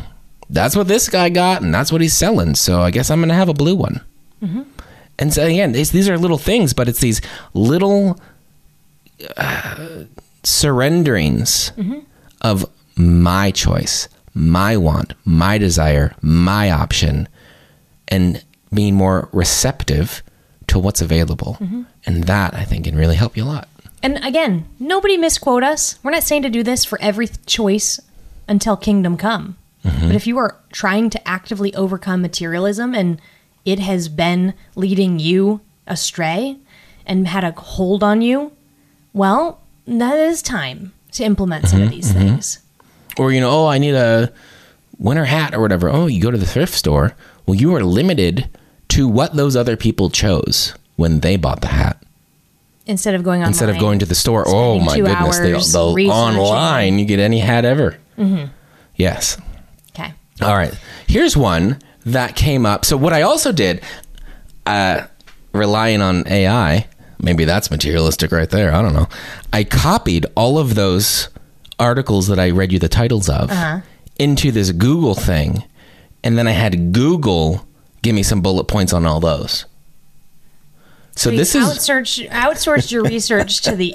[0.49, 2.55] that's what this guy got, and that's what he's selling.
[2.55, 4.01] So I guess I'm going to have a blue one.
[4.43, 4.63] Mm-hmm.
[5.19, 7.21] And so again, these, these are little things, but it's these
[7.55, 8.21] little
[9.37, 10.05] uh,
[10.43, 11.99] surrenderings mm-hmm.
[12.41, 17.29] of my choice, my want, my desire, my option,
[18.07, 20.23] and being more receptive
[20.69, 21.57] to what's available.
[21.61, 21.83] Mm-hmm.
[22.07, 23.69] And that I think can really help you a lot.
[24.03, 25.99] And again, nobody misquote us.
[26.03, 27.99] We're not saying to do this for every choice
[28.47, 29.57] until kingdom come.
[29.85, 30.07] Mm-hmm.
[30.07, 33.21] But if you are trying to actively overcome materialism and
[33.69, 36.57] it has been leading you astray
[37.05, 38.53] and had a hold on you,
[39.13, 42.29] well, that is time to implement some of mm-hmm, these mm-hmm.
[42.29, 42.61] things.
[43.19, 44.33] or you know, oh, I need a
[44.99, 45.91] winter hat or whatever.
[45.91, 47.15] Oh, you go to the thrift store.
[47.47, 48.49] Well, you are limited
[48.89, 52.03] to what those other people chose when they bought the hat.
[52.87, 53.49] Instead of going online.
[53.49, 56.11] Instead of going to the store, oh my goodness, the, hours the researching.
[56.11, 57.99] online, you get any hat ever.
[58.17, 58.47] Mm-hmm.
[58.97, 59.37] Yes.
[59.91, 60.15] Okay.
[60.41, 60.75] All right.
[61.07, 61.79] Here's one
[62.13, 62.85] that came up.
[62.85, 63.83] So what I also did,
[64.67, 65.07] uh,
[65.53, 66.87] relying on AI,
[67.21, 68.73] maybe that's materialistic right there.
[68.73, 69.09] I don't know.
[69.53, 71.29] I copied all of those
[71.79, 73.51] articles that I read you the titles of
[74.19, 75.65] into this Google thing,
[76.25, 77.67] and then I had Google
[78.03, 79.65] give me some bullet points on all those.
[81.19, 83.93] So, So this is outsourced, outsourced your research to the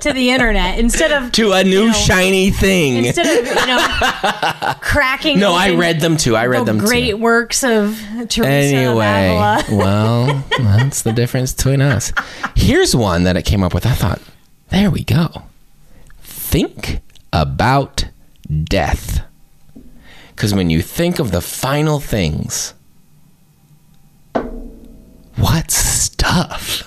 [0.00, 3.04] to the internet instead of to a new you know, shiny thing.
[3.04, 5.38] instead of you know cracking.
[5.38, 6.34] No, I read them too.
[6.34, 7.16] I read the them great too.
[7.16, 7.96] works of
[8.28, 9.64] Teresa of Anyway, Avila.
[9.70, 12.12] well, that's the difference between us.
[12.56, 13.86] Here's one that it came up with.
[13.86, 14.20] I thought,
[14.70, 15.44] there we go.
[16.22, 18.06] Think about
[18.64, 19.20] death.
[20.34, 22.73] Because when you think of the final things,
[25.36, 26.82] what stuff?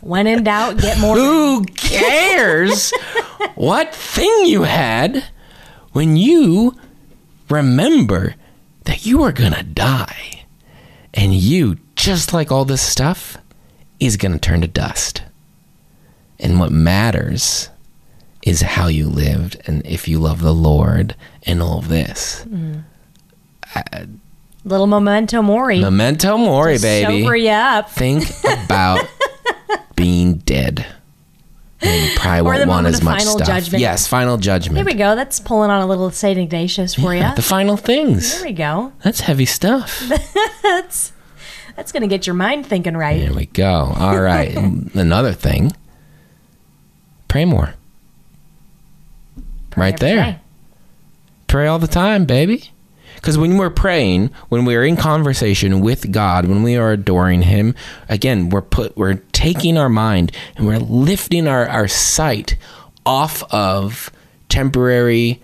[0.00, 1.16] When in doubt, get more.
[1.16, 2.92] Who cares
[3.54, 5.24] what thing you had
[5.92, 6.76] when you
[7.48, 8.34] remember
[8.84, 10.44] that you are going to die?
[11.14, 13.36] And you, just like all this stuff,
[13.98, 15.22] is going to turn to dust.
[16.38, 17.70] And what matters
[18.42, 22.44] is how you lived and if you love the Lord and all of this.
[22.48, 22.80] Mm-hmm.
[24.68, 25.80] Little memento mori.
[25.80, 27.22] Memento mori, baby.
[27.22, 27.90] Sober you up.
[27.90, 28.24] think
[28.64, 29.04] about
[29.96, 30.84] being dead.
[31.80, 33.46] And you probably Or won't want as much final stuff.
[33.48, 33.80] judgment.
[33.80, 34.84] Yes, final There judgment.
[34.84, 35.14] we go.
[35.14, 37.22] That's pulling on a little Saint Ignatius for you.
[37.36, 38.34] The final things.
[38.34, 38.92] There we go.
[39.04, 40.02] That's heavy stuff.
[40.62, 41.12] That's
[41.76, 43.20] that's gonna get your mind thinking right.
[43.20, 43.92] There we go.
[43.96, 44.54] All right.
[44.94, 45.70] Another thing.
[47.28, 47.74] Pray more.
[49.70, 50.16] Pray right there.
[50.24, 50.38] day.
[51.46, 52.72] Pray all the time, baby.
[53.18, 57.74] Because when we're praying, when we're in conversation with God, when we are adoring Him,
[58.08, 62.56] again, we're put, we're taking our mind and we're lifting our, our sight
[63.04, 64.12] off of
[64.48, 65.40] temporary,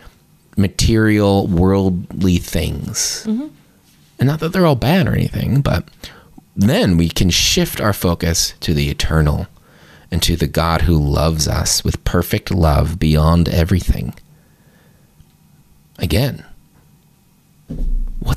[0.57, 3.25] material, worldly things.
[3.27, 3.49] Mm-hmm.
[4.21, 5.89] And not that they're all bad or anything, but
[6.55, 9.49] then we can shift our focus to the eternal
[10.13, 14.15] and to the God who loves us with perfect love beyond everything.
[15.99, 16.45] Again,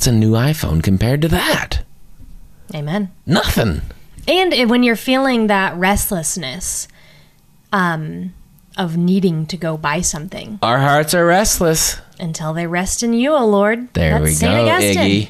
[0.08, 1.84] what's a new iPhone compared to that?
[2.74, 3.12] Amen.
[3.26, 3.82] Nothing.
[4.26, 6.88] And when you're feeling that restlessness,
[7.74, 8.34] um,
[8.78, 12.00] of needing to go buy something Our hearts are restless.
[12.20, 13.94] until they rest in you, O Lord.
[13.96, 15.28] There That's we Saint go, Augustine.
[15.28, 15.30] Iggy.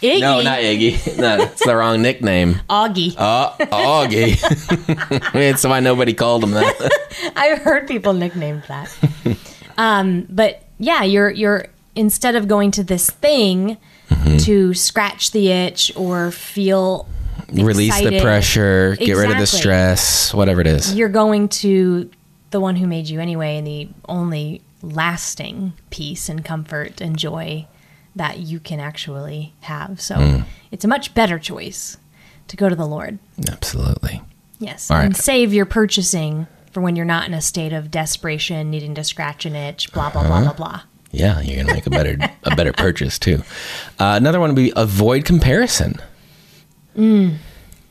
[0.00, 0.20] Iggy.
[0.20, 1.18] No, not Iggy.
[1.18, 2.54] No, that's the wrong nickname.
[2.70, 3.14] Augie.
[3.18, 4.40] Oh, Augie.
[5.32, 7.32] That's why nobody called him that.
[7.36, 8.96] I've heard people nicknamed that.
[9.76, 13.76] um, but yeah, you're you're instead of going to this thing
[14.30, 14.44] Mm-hmm.
[14.44, 17.08] to scratch the itch or feel
[17.52, 20.94] Release the excited, pressure, get rid of the stress, whatever it is.
[20.94, 22.08] You're going to
[22.50, 27.66] the one who made you anyway, and the only lasting peace and comfort and joy
[28.16, 30.00] that you can actually have.
[30.00, 30.44] So Mm.
[30.70, 31.96] it's a much better choice
[32.48, 33.18] to go to the Lord.
[33.50, 34.20] Absolutely.
[34.58, 34.90] Yes.
[34.90, 35.22] All and right.
[35.22, 39.44] save your purchasing for when you're not in a state of desperation, needing to scratch
[39.46, 40.28] an itch, blah, blah, Uh-huh.
[40.28, 40.80] blah, blah, blah.
[41.10, 43.42] Yeah, you're gonna make a better a better purchase too.
[43.98, 45.96] Uh, another one would be avoid comparison.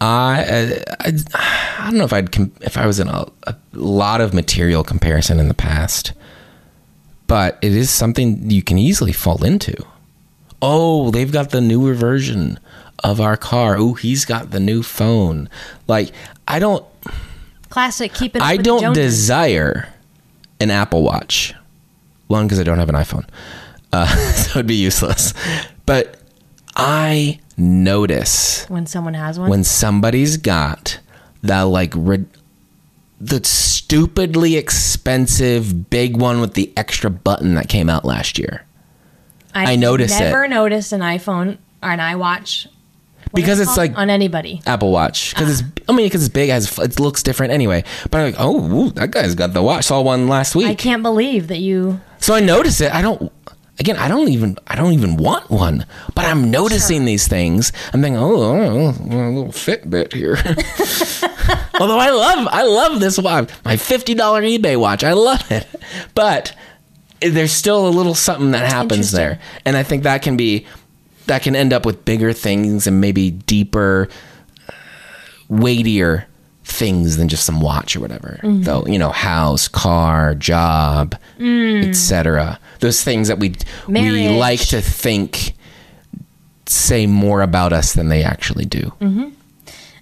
[0.02, 4.22] I, I I don't know if I'd com- if I was in a, a lot
[4.22, 6.14] of material comparison in the past,
[7.28, 9.76] but it is something you can easily fall into.
[10.62, 12.60] Oh, they've got the newer version
[13.04, 13.78] of our car.
[13.78, 15.50] Oh, he's got the new phone.
[15.88, 16.12] Like
[16.48, 16.86] I don't
[17.70, 18.12] Classic.
[18.14, 18.42] Keep it.
[18.42, 19.90] I don't desire
[20.60, 21.54] an Apple Watch.
[22.30, 23.28] One, because I don't have an iPhone.
[23.92, 25.34] uh, so it'd be useless.
[25.86, 26.20] But
[26.76, 31.00] I notice When someone has one, when somebody's got
[31.44, 32.30] that like rid-
[33.20, 38.64] the stupidly expensive big one with the extra button that came out last year.
[39.54, 40.24] I notice it.
[40.24, 42.68] never noticed an iPhone or an iWatch
[43.32, 44.62] what Because it's like- on anybody.
[44.66, 47.84] Apple Watch because it's I mean because it's big, it has it looks different anyway.
[48.10, 49.86] But I'm like, oh, ooh, that guy's got the watch.
[49.86, 50.68] Saw one last week.
[50.68, 52.00] I can't believe that you.
[52.20, 52.94] so I notice it.
[52.94, 53.32] I don't.
[53.80, 57.72] Again, I don't even I don't even want one, but I'm noticing these things.
[57.94, 60.36] I'm thinking, oh, oh, oh, a little Fitbit here.
[61.80, 65.04] Although I love I love this watch, my fifty dollar eBay watch.
[65.06, 65.66] I love it,
[66.14, 66.54] but
[67.22, 70.66] there's still a little something that happens there, and I think that can be
[71.30, 74.10] that can end up with bigger things and maybe deeper
[75.48, 76.26] weightier
[76.64, 78.40] things than just some watch or whatever.
[78.44, 78.64] Mm-hmm.
[78.64, 82.60] Though, you know, house, car, job, etc.
[82.80, 83.56] Those things that we
[83.88, 85.54] we like to think
[86.68, 88.92] say more about us than they actually do.
[89.02, 89.30] Mm-hmm.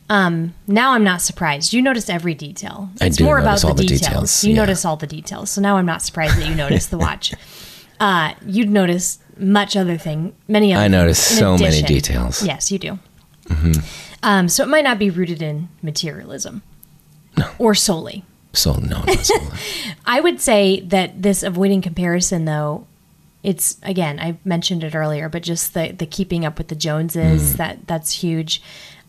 [0.09, 1.73] Um, now I'm not surprised.
[1.73, 2.89] You notice every detail.
[3.01, 4.01] I It's do more about all the the details.
[4.09, 4.61] details, You yeah.
[4.61, 5.49] notice all the details.
[5.49, 7.33] So now I'm not surprised that you notice the watch.
[7.99, 10.83] Uh, you'd notice much other thing, many other.
[10.83, 12.43] I notice so many details.
[12.43, 12.99] Yes, you do.
[14.23, 16.63] Um, so it might not be rooted in materialism,
[17.59, 18.25] or solely.
[18.53, 19.35] So no, not so.
[20.05, 22.87] I would say that this avoiding comparison, though,
[23.43, 27.57] it's again I mentioned it earlier, but just the the keeping up with the Joneses
[27.57, 28.61] that that's huge.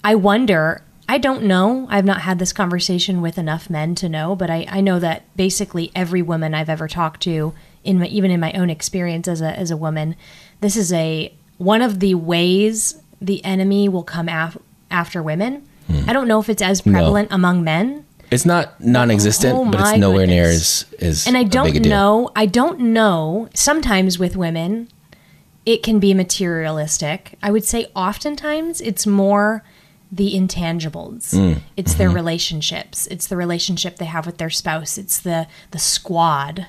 [0.05, 0.83] I wonder.
[1.11, 1.87] I don't know.
[1.89, 5.25] I've not had this conversation with enough men to know, but I, I know that
[5.37, 9.41] basically every woman I've ever talked to, in my, even in my own experience as
[9.41, 10.17] a as a woman,
[10.61, 14.59] this is a one of the ways the enemy will come af-
[14.91, 15.63] after women.
[16.07, 19.99] I don't know if it's as prevalent among men, It's not non-existent, Oh but it's
[19.99, 21.27] nowhere near as is.
[21.27, 22.31] and I a big a don't know.
[22.37, 23.49] I don't know.
[23.55, 24.89] Sometimes with women,
[25.65, 27.35] it can be materialistic.
[27.43, 29.65] I would say oftentimes it's more
[30.13, 31.35] the intangibles.
[31.35, 31.99] Mm, It's mm-hmm.
[31.99, 33.07] their relationships.
[33.09, 34.99] It's the relationship they have with their spouse.
[34.99, 36.67] It's the the squad.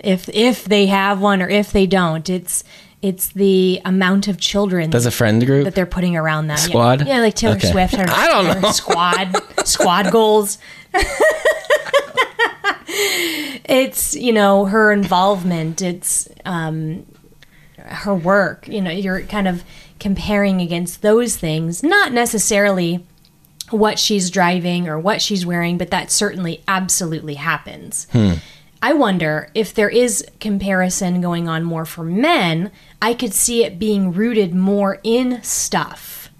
[0.00, 2.62] If if they have one or if they don't, it's
[3.02, 5.64] it's the amount of children Does a friend group?
[5.64, 6.56] that they're putting around them.
[6.58, 6.64] Yeah.
[6.64, 7.06] Squad?
[7.06, 7.70] Yeah, like Taylor Okay.
[7.70, 7.94] Swift.
[7.94, 8.70] Her, I don't her know.
[8.72, 10.58] Squad, squad goals.
[12.88, 15.82] it's you know her involvement.
[15.82, 17.06] It's um,
[17.78, 18.68] her work.
[18.68, 19.64] You know, you're kind of
[20.00, 23.04] comparing against those things, not necessarily
[23.70, 28.06] what she's driving or what she's wearing, but that certainly absolutely happens.
[28.80, 32.70] I wonder if there is comparison going on more for men.
[33.02, 36.30] I could see it being rooted more in stuff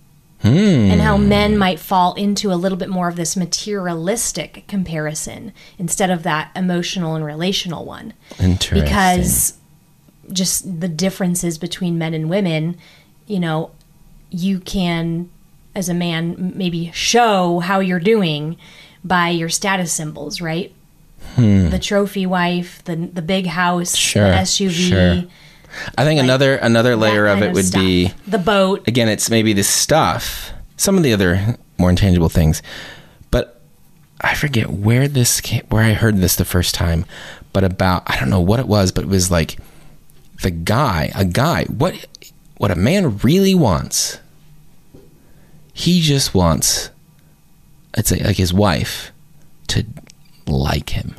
[0.42, 0.48] hmm.
[0.48, 6.10] and how men might fall into a little bit more of this materialistic comparison instead
[6.10, 8.14] of that emotional and relational one.
[8.38, 8.82] Interesting.
[8.82, 9.54] Because
[10.32, 12.76] just the differences between men and women,
[13.26, 13.72] you know,
[14.30, 15.28] you can,
[15.74, 18.56] as a man, maybe show how you're doing
[19.02, 20.72] by your status symbols, right?
[21.36, 23.96] The trophy wife, the the big house, Hmm.
[23.98, 25.24] Sure, the SUV, sure.
[25.96, 27.80] I think another another layer of it would stuff.
[27.82, 28.86] be the boat.
[28.88, 32.62] again, it's maybe the stuff, some of the other more intangible things,
[33.30, 33.60] but
[34.20, 37.04] I forget where this came, where I heard this the first time,
[37.52, 39.58] but about I don't know what it was, but it was like
[40.42, 41.94] the guy, a guy, what
[42.56, 44.18] what a man really wants.
[45.72, 46.90] He just wants,
[47.96, 49.12] I'd say, like his wife
[49.68, 49.86] to
[50.48, 51.14] like him.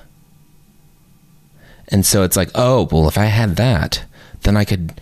[1.88, 4.04] And so it's like, oh, well, if I had that,
[4.42, 5.00] then I could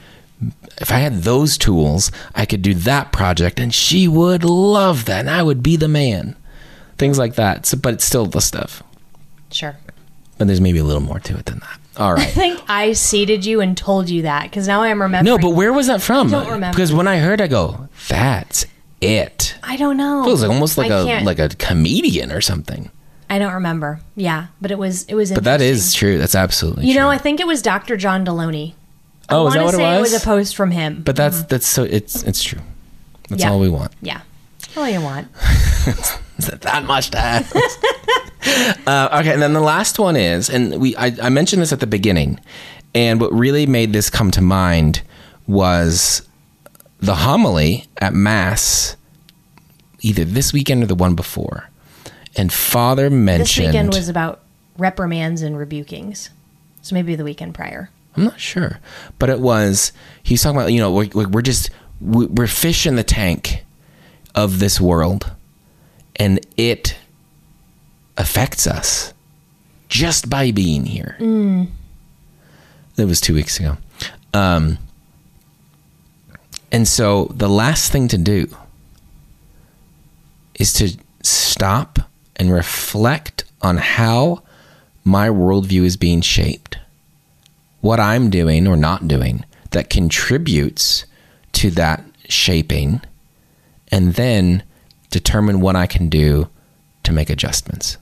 [0.80, 5.22] if I had those tools, I could do that project and she would love that
[5.22, 6.36] and I would be the man.
[7.00, 7.66] Things like that.
[7.66, 8.84] So, but it's still the stuff.
[9.52, 9.76] Sure.
[10.38, 11.80] But there's maybe a little more to it than that.
[11.98, 12.22] All right.
[12.28, 15.36] I think I seated you and told you that because now I'm remembering.
[15.36, 16.30] No, but where was that from?
[16.30, 16.76] don't remember.
[16.76, 18.68] Because when I heard I go, that's
[19.02, 19.56] it.
[19.63, 20.28] I don't know.
[20.28, 22.92] It was like almost like I a can't- like a comedian or something.
[23.30, 24.00] I don't remember.
[24.16, 25.32] Yeah, but it was it was.
[25.32, 26.18] But that is true.
[26.18, 27.02] That's absolutely You true.
[27.04, 27.98] know, I think it was Dr.
[27.98, 28.74] John Deloney.
[29.30, 29.98] Oh, I is that what it was?
[29.98, 31.02] It was a post from him.
[31.04, 32.62] but that's that's so it's it's true.
[33.30, 33.52] That's Yeah.
[33.52, 33.92] all we want.
[34.02, 34.22] yeah,
[34.76, 35.28] all you want.
[36.62, 37.56] That much to ask?
[38.88, 41.80] uh, okay, and then the last one is, and we I, I mentioned this at
[41.80, 42.40] the beginning,
[42.94, 45.01] and what really made this come to mind
[45.47, 46.22] was
[46.99, 48.95] the homily at mass,
[50.01, 51.70] either this weekend or the one before,
[52.38, 54.44] and Father mentioned This weekend was about
[54.78, 56.30] reprimands and rebukings,
[56.82, 57.90] so maybe the weekend prior.
[58.16, 58.80] I'm not sure,
[59.20, 59.92] but it was.
[60.24, 61.70] He's talking about you know we're, we're just
[62.02, 63.64] we- we're fish in the tank
[64.36, 65.32] of this world,
[66.16, 66.96] and it
[68.18, 69.14] affects us
[69.90, 71.16] just by being here.
[72.96, 73.78] That was two weeks ago.
[74.34, 74.78] Um,
[76.72, 78.48] And so the last thing to do
[80.56, 82.00] is to stop
[82.38, 84.44] and reflect on how
[85.04, 86.78] my worldview is being shaped,
[87.82, 91.06] what I'm doing or not doing that contributes
[91.54, 93.02] to that shaping,
[93.92, 94.64] and then
[95.10, 96.50] determine what I can do
[97.04, 97.98] to make adjustments.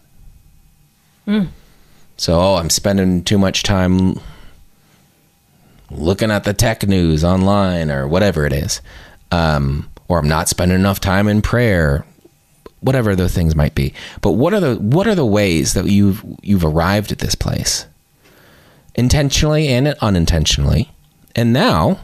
[1.28, 1.48] Mm.
[2.18, 4.20] So, oh, I'm spending too much time
[5.92, 8.82] looking at the tech news online or whatever it is.
[9.32, 12.06] Um, or I'm not spending enough time in prayer,
[12.86, 13.94] whatever those things might be.
[14.22, 17.88] But what are the what are the ways that you've you've arrived at this place?
[18.94, 20.92] Intentionally and unintentionally.
[21.36, 22.00] And now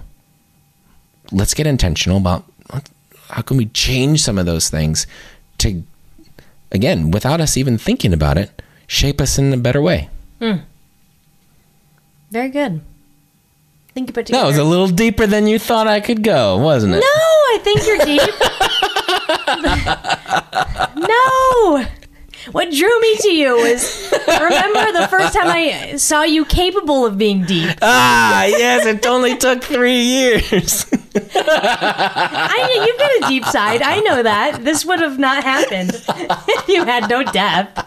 [1.31, 2.43] let's get intentional about
[3.29, 5.07] how can we change some of those things
[5.59, 5.83] to
[6.71, 10.09] again, without us even thinking about it, shape us in a better way.
[10.39, 10.57] Hmm.
[12.31, 12.81] Very good.
[13.93, 16.99] Think about That was a little deeper than you thought I could go, wasn't it?
[16.99, 18.21] No, I think you're deep.
[21.11, 21.85] no.
[22.51, 27.17] What drew me to you was remember the first time I saw you capable of
[27.17, 27.69] being deep.
[27.83, 30.85] Ah, yes, it only took three years.
[31.15, 33.81] I know you've got a deep side.
[33.83, 34.63] I know that.
[34.63, 37.77] This would have not happened if you had no depth.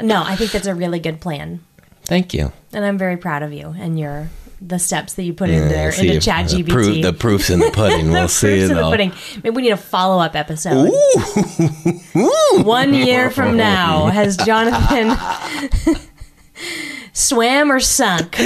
[0.00, 1.60] no, I think that's a really good plan.
[2.02, 2.52] Thank you.
[2.72, 4.28] And I'm very proud of you and your
[4.60, 6.68] the steps that you put in there into if Chat the, GPT.
[6.68, 8.10] proof, the proof's in the pudding.
[8.10, 9.12] We'll see Proofs it of the pudding.
[9.36, 10.92] Maybe we need a follow up episode.
[12.64, 15.16] One year from now, has Jonathan
[17.12, 18.36] swam or sunk?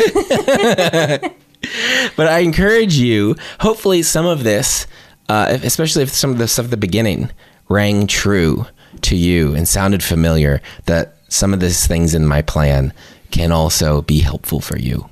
[2.17, 3.37] But I encourage you.
[3.61, 4.87] Hopefully, some of this,
[5.29, 7.31] uh, especially if some of the stuff at the beginning
[7.69, 8.67] rang true
[9.03, 12.93] to you and sounded familiar, that some of these things in my plan
[13.31, 15.09] can also be helpful for you.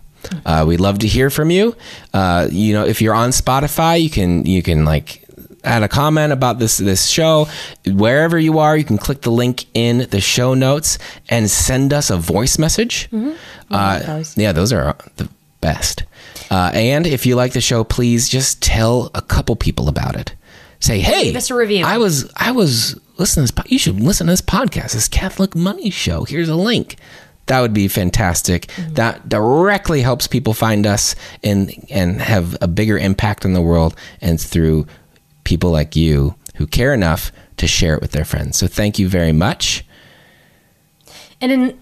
[0.46, 1.74] Uh, we'd love to hear from you.
[2.12, 5.18] Uh, you know, if you're on Spotify, you can you can like
[5.64, 7.46] add a comment about this this show
[7.86, 8.76] wherever you are.
[8.76, 10.98] You can click the link in the show notes
[11.28, 13.08] and send us a voice message.
[13.70, 14.36] Uh, those.
[14.36, 15.28] yeah, those are the
[15.60, 16.02] best.
[16.50, 20.34] Uh, and if you like the show, please just tell a couple people about it.
[20.80, 21.84] Say, hey, leave us a review.
[21.84, 23.62] I was I was listening to this.
[23.64, 24.92] po- You should listen to this podcast.
[24.94, 26.24] This Catholic Money Show.
[26.24, 26.96] Here's a link.
[27.52, 28.68] That would be fantastic.
[28.68, 28.94] Mm-hmm.
[28.94, 33.94] That directly helps people find us and and have a bigger impact in the world.
[34.22, 34.86] And through
[35.44, 38.56] people like you who care enough to share it with their friends.
[38.56, 39.84] So thank you very much.
[41.42, 41.78] And in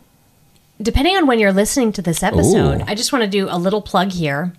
[0.83, 2.85] depending on when you're listening to this episode, Ooh.
[2.89, 4.53] I just want to do a little plug here.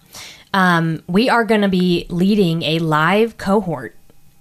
[0.53, 3.97] Um, we are going to be leading a live cohort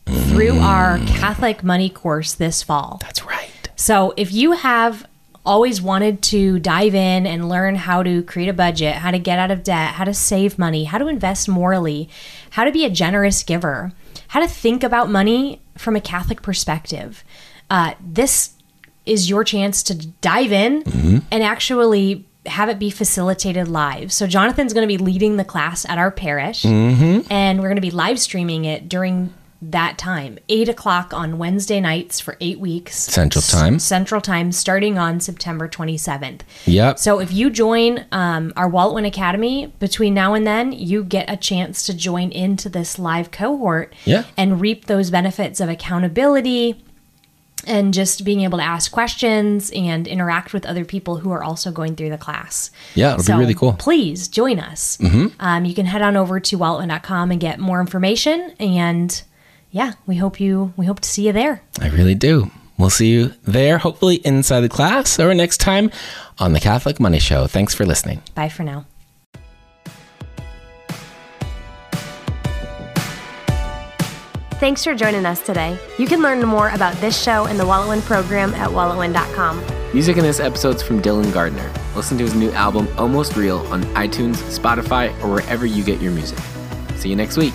[0.06, 2.98] through our Catholic Money course this fall.
[3.00, 3.50] That's right.
[3.74, 5.08] So if you have
[5.50, 9.36] always wanted to dive in and learn how to create a budget, how to get
[9.36, 12.08] out of debt, how to save money, how to invest morally,
[12.50, 13.90] how to be a generous giver,
[14.28, 17.24] how to think about money from a Catholic perspective,
[17.68, 18.54] uh, this
[19.04, 20.84] is your chance to dive in
[21.32, 24.12] and actually have it be facilitated live.
[24.12, 26.64] So Jonathan's going to be leading the class at our parish,
[27.28, 31.80] and we're going to be live streaming it during that time, eight o'clock on Wednesday
[31.80, 32.96] nights for eight weeks.
[32.96, 33.74] Central Time.
[33.74, 36.40] S- Central Time, starting on September 27th.
[36.64, 36.98] Yep.
[36.98, 41.36] So if you join um, our WalletWin Academy between now and then, you get a
[41.36, 44.24] chance to join into this live cohort Yeah.
[44.36, 46.82] and reap those benefits of accountability
[47.66, 51.70] and just being able to ask questions and interact with other people who are also
[51.70, 52.70] going through the class.
[52.94, 53.74] Yeah, it'll So be really cool.
[53.74, 54.96] Please join us.
[55.38, 58.54] Um, you can head on over to walletwin.com and get more information.
[58.58, 59.22] And
[59.70, 61.62] yeah, we hope you we hope to see you there.
[61.80, 62.50] I really do.
[62.78, 65.90] We'll see you there, hopefully inside the class or next time
[66.38, 67.46] on the Catholic Money Show.
[67.46, 68.22] Thanks for listening.
[68.34, 68.86] Bye for now.
[74.60, 75.78] Thanks for joining us today.
[75.98, 79.64] You can learn more about this show and the WalletWin program at walletwin.com.
[79.94, 81.72] Music in this episode's from Dylan Gardner.
[81.96, 86.12] Listen to his new album, Almost Real, on iTunes, Spotify, or wherever you get your
[86.12, 86.38] music.
[86.96, 87.54] See you next week.